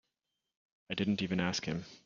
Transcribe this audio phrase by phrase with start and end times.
[0.89, 1.85] I didn't even ask him.